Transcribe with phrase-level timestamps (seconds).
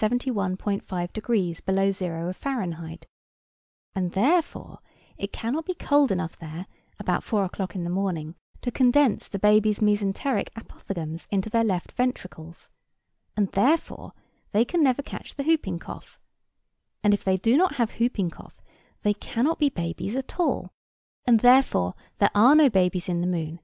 [0.00, 3.04] 5° below zero of Fahrenheit:
[3.94, 4.78] and, therefore,
[5.18, 6.64] it cannot be cold enough there
[6.98, 11.92] about four o'clock in the morning to condense the babies' mesenteric apophthegms into their left
[11.92, 12.70] ventricles;
[13.36, 14.14] and, therefore,
[14.52, 16.18] they can never catch the hooping cough;
[17.02, 18.62] and if they do not have hooping cough,
[19.02, 20.70] they cannot be babies at all;
[21.26, 23.60] and, therefore, there are no babies in the moon.